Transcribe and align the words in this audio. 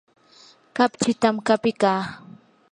kapchitam 0.75 1.35
qapikaa. 1.47 2.01